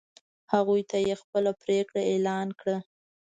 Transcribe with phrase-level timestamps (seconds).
[0.53, 2.77] هغوی ته یې خپله پرېکړه اعلان کړه.